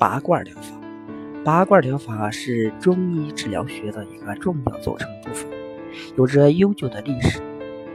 [0.00, 0.80] 拔罐疗法，
[1.44, 5.46] 拔罐疗法是中医治疗学的一个重要组成部分，
[6.16, 7.38] 有着悠久的历史。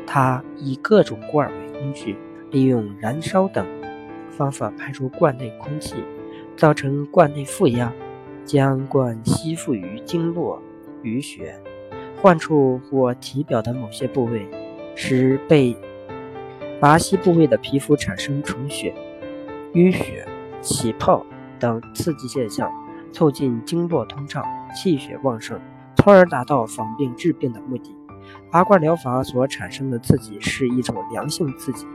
[0.05, 2.15] 它以各种罐为工具，
[2.51, 3.65] 利用燃烧等
[4.29, 5.95] 方法排出罐内空气，
[6.55, 7.91] 造成罐内负压，
[8.45, 10.61] 将罐吸附于经络、
[11.01, 11.59] 淤血、
[12.21, 14.45] 患处或体表的某些部位，
[14.93, 15.75] 使被
[16.79, 18.93] 拔吸部位的皮肤产生充血、
[19.73, 20.23] 淤血、
[20.61, 21.25] 起泡
[21.59, 22.71] 等刺激现象，
[23.11, 24.43] 促进经络通畅、
[24.75, 25.59] 气血旺盛，
[25.97, 27.95] 从而达到防病治病的目的。
[28.51, 31.85] 拔罐疗法所产生的刺激是一种良性刺激，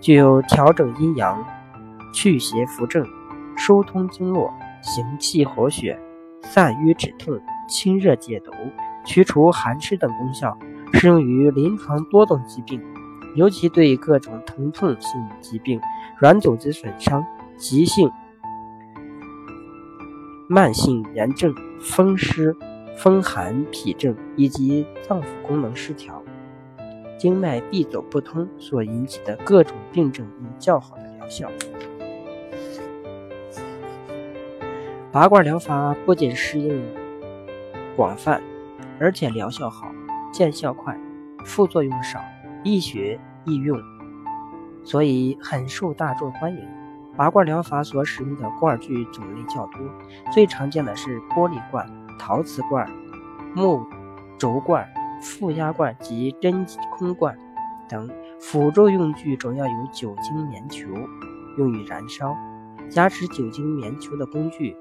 [0.00, 1.42] 具有调整阴阳、
[2.12, 3.06] 祛邪扶正、
[3.56, 4.52] 疏通经络、
[4.82, 5.98] 行气活血、
[6.42, 8.52] 散瘀止痛、清热解毒、
[9.06, 10.56] 驱除寒湿等功效，
[10.92, 12.82] 适用于临床多种疾病，
[13.34, 15.80] 尤其对各种疼痛性疾病、
[16.18, 17.24] 软组织损伤、
[17.56, 18.10] 急性、
[20.54, 22.56] 慢性炎症、风湿。
[22.96, 26.22] 风寒痞症以及脏腑功能失调、
[27.18, 31.50] 经脉闭走不通所引起的各种病症有较好的疗效。
[35.10, 36.80] 拔罐疗法不仅适应
[37.96, 38.40] 广泛，
[39.00, 39.90] 而且疗效好、
[40.32, 40.96] 见效快、
[41.44, 42.20] 副作用少、
[42.62, 43.76] 易学易用，
[44.84, 46.83] 所以很受大众欢迎。
[47.16, 49.80] 拔罐疗法所使用的罐具种类较多，
[50.32, 51.86] 最常见的是玻璃罐。
[52.16, 52.88] 陶瓷罐、
[53.54, 53.84] 木
[54.38, 54.88] 轴罐、
[55.20, 56.64] 负压罐及真
[56.96, 57.36] 空罐
[57.88, 58.08] 等
[58.40, 60.86] 辅助用具主要有酒精棉球，
[61.58, 62.28] 用于燃烧；
[62.88, 64.76] 加持酒精棉球的工具，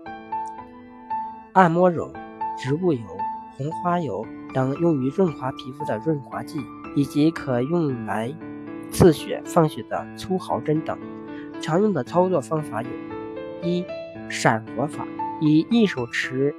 [1.53, 2.13] 按摩油、
[2.57, 3.01] 植物油、
[3.57, 6.61] 红花油等用于润滑皮肤的润滑剂，
[6.95, 8.33] 以及可用来
[8.91, 10.97] 刺血放血的粗毫针等。
[11.63, 12.89] 常用的操作方法有：
[13.61, 13.85] 一、
[14.27, 15.07] 闪火法，
[15.39, 16.53] 以一手持。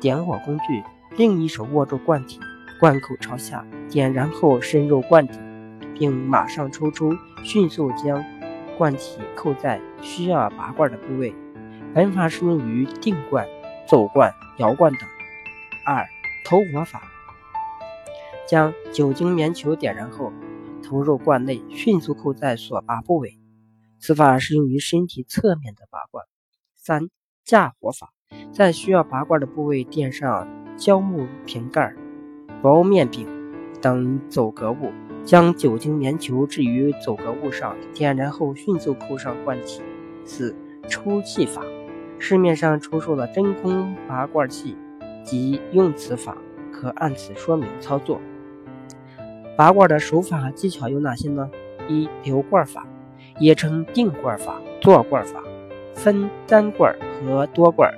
[0.00, 0.82] 点火工具，
[1.16, 2.40] 另一手握住罐体，
[2.80, 5.38] 罐口朝下，点燃后深入罐底，
[5.94, 7.14] 并马上抽出，
[7.44, 8.24] 迅速将
[8.76, 11.32] 罐体扣在需要拔罐的部位。
[11.94, 13.46] 本法适用于定罐、
[13.86, 15.02] 走罐、摇罐等。
[15.86, 16.04] 二、
[16.44, 17.00] 投火法，
[18.48, 20.32] 将酒精棉球点燃后，
[20.82, 23.38] 投入罐内，迅速扣在所拔部位。
[24.02, 26.24] 此法适用于身体侧面的拔罐。
[26.76, 27.08] 三、
[27.44, 28.12] 架火法。
[28.50, 31.94] 在需要拔罐的部位垫上胶木瓶盖、
[32.62, 33.28] 薄面饼
[33.80, 34.90] 等走格物，
[35.24, 39.82] 将酒精棉球置于走格物上，点燃后迅速扣上罐体。
[40.24, 40.56] 四、
[40.88, 41.62] 抽气法，
[42.18, 44.76] 市面上出售的真空拔罐器
[45.24, 46.36] 及用此法，
[46.72, 48.20] 可按此说明操作。
[49.56, 51.50] 拔罐的手法技巧有哪些呢？
[51.88, 52.86] 一、流罐法，
[53.38, 55.42] 也称定罐法、坐罐法，
[55.94, 57.92] 分单罐和多罐。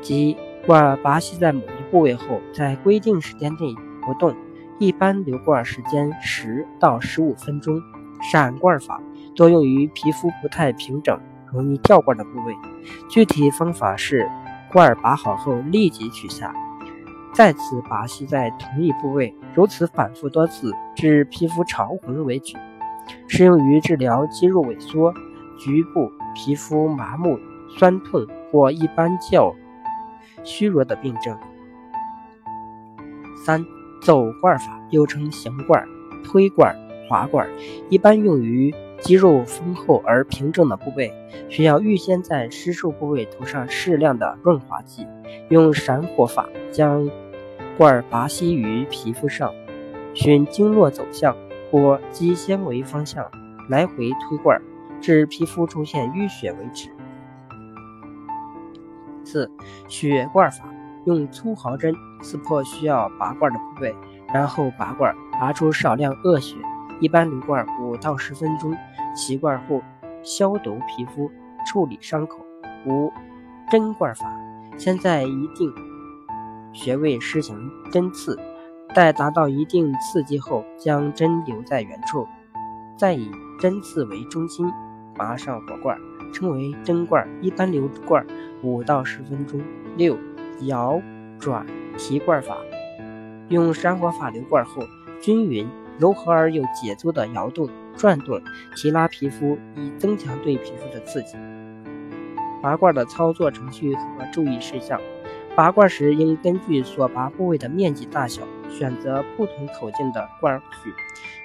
[0.00, 4.34] 即罐拔吸在某一部位后，在规定时间内不动，
[4.78, 7.80] 一般留罐时间十到十五分钟。
[8.22, 9.00] 闪罐法
[9.34, 11.20] 多用于皮肤不太平整、
[11.52, 12.56] 容易掉罐的部位。
[13.10, 14.26] 具体方法是：
[14.72, 16.54] 罐拔好后立即取下，
[17.34, 22.56] 再次拔吸在同一部位，如此反复多次，至皮肤潮红为止。
[23.28, 25.12] 适用于治疗肌肉萎缩、
[25.58, 29.54] 局部皮肤麻木、酸痛或一般较。
[30.44, 31.36] 虚弱的病症。
[33.44, 33.64] 三
[34.00, 35.84] 走罐法又称行罐、
[36.22, 36.76] 推罐、
[37.08, 37.48] 滑罐，
[37.88, 41.12] 一般用于肌肉丰厚而平整的部位，
[41.48, 45.06] 需要预先在施术部位涂上适量的润滑剂，
[45.48, 47.10] 用闪火法将
[47.76, 49.52] 罐拔吸于皮肤上，
[50.14, 51.36] 循经络走向
[51.70, 53.30] 或肌纤维方向
[53.68, 54.60] 来回推罐，
[55.00, 56.90] 至皮肤出现淤血为止。
[59.24, 59.50] 四
[59.88, 60.64] 血罐法，
[61.04, 63.94] 用粗毫针刺破需要拔罐的部位，
[64.32, 66.56] 然后拔罐，拔出少量恶血，
[67.00, 68.76] 一般留罐五到十分钟。
[69.16, 69.82] 起罐后
[70.22, 71.30] 消毒皮肤，
[71.66, 72.44] 处理伤口。
[72.86, 73.10] 五
[73.70, 74.26] 针罐法，
[74.76, 75.72] 先在一定
[76.72, 78.38] 穴位施行针刺，
[78.96, 82.26] 待达到一定刺激后，将针留在原处，
[82.96, 84.72] 再以针刺为中心，
[85.14, 85.98] 拔上火罐。
[86.32, 88.26] 称为针罐，一般留罐
[88.62, 89.60] 五到十分钟。
[89.98, 90.16] 六
[90.62, 90.98] 摇
[91.38, 91.66] 转
[91.98, 92.56] 提罐法，
[93.50, 94.82] 用山火法留罐后，
[95.20, 98.40] 均匀、柔和而有节奏的摇动、转动、
[98.74, 101.36] 提拉皮肤，以增强对皮肤的刺激。
[102.62, 104.98] 拔罐的操作程序和注意事项：
[105.56, 110.92] 拔罐时应根据所拔部位的面积大小，选择不同口径的罐具，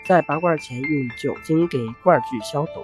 [0.05, 2.83] 在拔罐前用酒精给罐具消毒。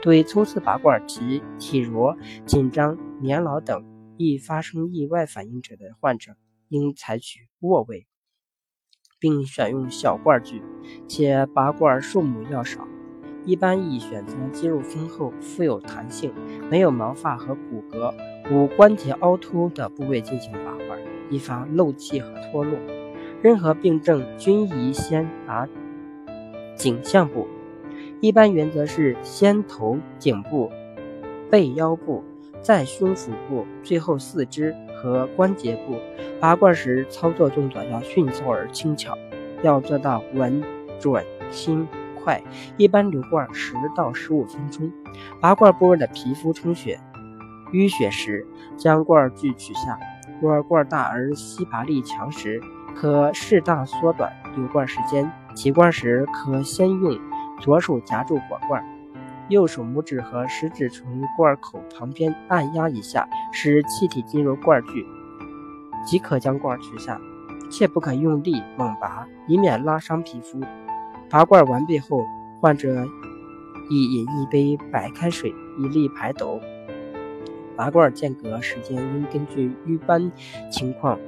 [0.00, 2.16] 对初次拔罐及体弱、
[2.46, 3.84] 紧张、年老等
[4.16, 6.36] 易发生意外反应者的患者，
[6.68, 8.06] 应采取卧位，
[9.18, 10.62] 并选用小罐具，
[11.08, 12.86] 且拔罐数目要少。
[13.48, 16.30] 一般宜选择肌肉丰厚、富有弹性、
[16.70, 18.12] 没有毛发和骨骼、
[18.52, 20.98] 无关节凹凸的部位进行拔罐，
[21.30, 22.78] 以防漏气和脱落。
[23.40, 25.66] 任何病症均宜先拔
[26.76, 27.48] 颈项部。
[28.20, 30.70] 一般原则是先头颈部、
[31.50, 32.22] 背腰部，
[32.60, 35.96] 再胸腹部，最后四肢和关节部。
[36.38, 39.16] 拔罐时操作动作要迅速而轻巧，
[39.62, 40.62] 要做到稳、
[41.00, 41.88] 准、轻、
[42.22, 42.42] 快。
[42.76, 44.92] 一般留罐十到十五分钟。
[45.40, 47.00] 拔罐部位的皮肤充血、
[47.72, 49.98] 淤血时，将罐具取下。
[50.40, 52.60] 若罐大而吸拔力强时，
[52.94, 55.30] 可适当缩短留罐时间。
[55.54, 57.18] 提罐时可先用。
[57.60, 58.84] 左手夹住火罐，
[59.48, 61.04] 右手拇指和食指从
[61.36, 65.04] 罐口旁边按压一下，使气体进入罐具，
[66.06, 67.20] 即可将罐取下。
[67.68, 70.60] 切不可用力猛拔，以免拉伤皮肤。
[71.30, 72.24] 拔罐完毕后，
[72.60, 73.06] 患者
[73.90, 76.60] 宜饮一杯白开水，以利排毒。
[77.76, 80.32] 拔罐间隔时间应根据瘀斑
[80.70, 81.18] 情况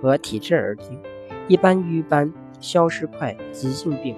[0.00, 0.98] 和体质而定，
[1.46, 4.16] 一般瘀斑消失快，急性病。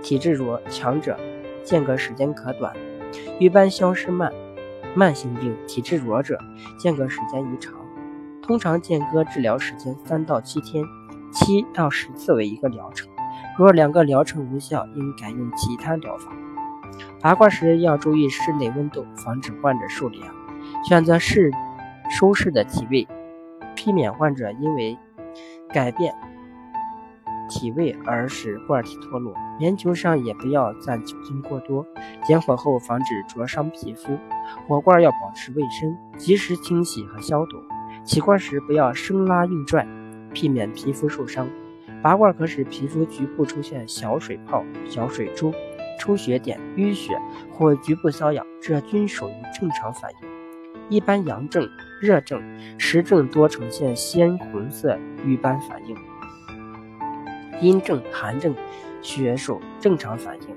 [0.00, 1.18] 体质弱强者，
[1.62, 2.72] 间隔时间可短；
[3.38, 4.32] 瘀斑消失慢，
[4.94, 6.38] 慢性病体质弱者，
[6.78, 7.74] 间隔时间宜长。
[8.42, 10.84] 通常间隔治疗时间三到七天，
[11.32, 13.11] 七到十次为一个疗程。
[13.58, 16.32] 若两个疗程无效，应改用其他疗法。
[17.20, 20.34] 拔罐时要注意室内温度，防止患者受凉。
[20.88, 21.50] 选择适
[22.10, 23.06] 舒适的体位，
[23.74, 24.98] 避免患者因为
[25.72, 26.14] 改变。
[27.48, 31.86] 体位而使罐体脱落，棉球上也不要蘸酒精过多。
[32.26, 34.16] 点火后防止灼伤皮肤。
[34.66, 37.58] 火罐要保持卫生，及时清洗和消毒。
[38.04, 39.86] 起罐时不要生拉硬拽，
[40.32, 41.46] 避免皮肤受伤。
[42.02, 45.54] 拔罐可使皮肤局部出现小水泡、小水珠、
[46.00, 47.16] 出血点、淤血
[47.52, 50.28] 或局部瘙痒，这均属于正常反应。
[50.88, 51.68] 一般阳症、
[52.00, 52.42] 热症、
[52.76, 55.96] 实症多呈现鲜红色瘀斑反应。
[57.60, 58.52] 阴症、寒症，
[59.00, 60.48] 血属正常反应；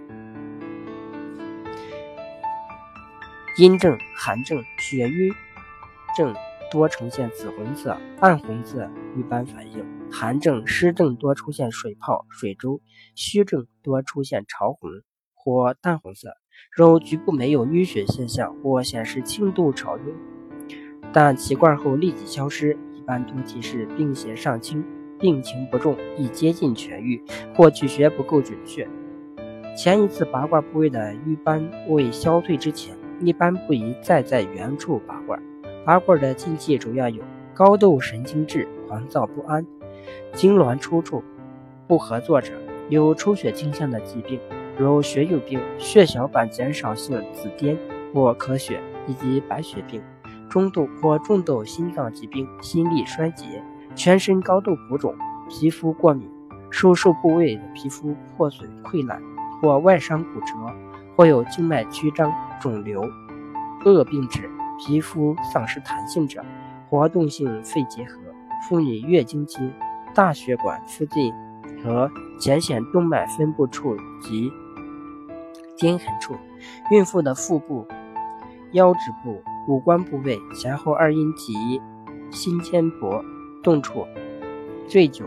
[3.59, 5.31] 阴症、寒症、血瘀
[6.17, 6.33] 症
[6.71, 9.85] 多呈现紫红色、暗红色瘀斑反应；
[10.17, 12.79] 寒症、湿症多出现水泡、水珠；
[13.15, 14.89] 虚症多出现潮红
[15.33, 16.29] 或淡红色。
[16.71, 20.15] 若局部没有淤血现象或显示轻度潮晕，
[21.11, 24.85] 但起罐后立即消失，一般多提示病邪尚轻。
[25.19, 27.21] 病情不重，已接近痊愈，
[27.53, 28.87] 或取穴不够准确。
[29.75, 35.41] 前一次拔罐部位的瘀斑未消退之前，一般不宜再在原处拔罐。
[35.85, 37.21] 拔罐的禁忌主要有
[37.53, 39.65] 高度神经质、狂躁不安、
[40.33, 41.21] 痉挛抽搐、
[41.87, 42.53] 不合作者、
[42.89, 44.39] 有出血倾向的疾病，
[44.77, 47.77] 如血友病、血小板减少性紫癜
[48.13, 50.01] 或咳血，以及白血病、
[50.49, 53.63] 中度或重度心脏疾病、心力衰竭。
[53.95, 55.15] 全身高度浮肿，
[55.49, 56.29] 皮肤过敏，
[56.69, 59.21] 手术部位的皮肤破损溃烂
[59.61, 60.53] 或外伤骨折，
[61.15, 62.29] 或有静脉曲张、
[62.59, 63.01] 肿瘤、
[63.85, 66.43] 恶病指皮肤丧失弹性者，
[66.89, 68.19] 活动性肺结核，
[68.67, 69.71] 妇女月经期
[70.15, 71.33] 大血管附近
[71.83, 74.49] 和浅显动脉分布处及
[75.77, 76.33] 碘痕处，
[76.89, 77.85] 孕妇的腹部、
[78.71, 81.81] 腰指部、五官部位前后二阴及
[82.31, 83.23] 心尖搏
[83.61, 84.07] 动处、
[84.87, 85.25] 醉酒、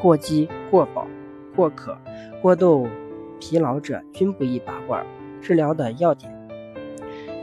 [0.00, 1.06] 过饥、过饱、
[1.54, 1.96] 过渴、
[2.40, 2.88] 过度
[3.38, 5.04] 疲劳者均不宜拔罐。
[5.42, 6.32] 治疗的要点：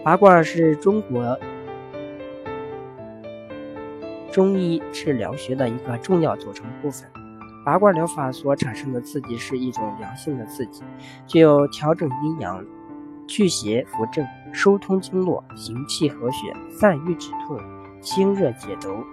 [0.03, 1.37] 拔罐是中国
[4.37, 7.09] 中医治疗学的一个重要组成部分。
[7.65, 10.83] 拔罐疗法所产生的刺激是一种良性的刺激，
[11.25, 12.63] 具有调整阴阳、
[13.25, 17.59] 祛邪扶正、疏通经络、行气和血、散瘀止痛、
[17.99, 19.03] 清热解毒。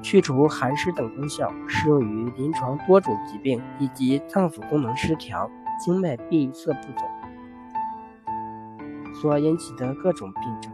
[0.00, 5.50] 去除寒湿等功效，适用于临床多种疾病以及脏腑功能失调、
[5.84, 7.04] 经脉闭塞不走
[9.20, 10.72] 所引起的各种病症。